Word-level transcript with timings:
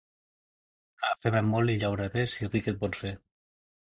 Afema 1.09 1.43
molt 1.49 1.73
i 1.75 1.77
llaura 1.83 2.09
bé, 2.17 2.25
si 2.37 2.51
ric 2.53 2.71
et 2.73 2.81
vols 2.85 3.03
fer. 3.03 3.13